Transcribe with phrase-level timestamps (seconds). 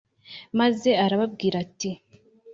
[0.59, 1.89] Maze arababwira ati